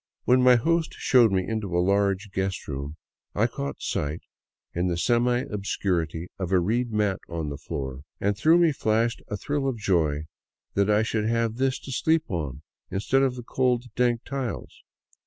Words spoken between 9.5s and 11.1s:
of joy that I